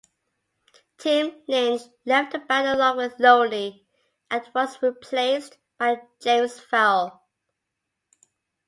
Tim 0.97 1.43
Lynch 1.47 1.83
left 2.07 2.31
the 2.31 2.39
band 2.39 2.67
along 2.67 2.97
with 2.97 3.19
Loney 3.19 3.85
and 4.31 4.41
was 4.55 4.81
replaced 4.81 5.59
by 5.77 6.01
James 6.19 6.59
Farrell. 6.59 7.21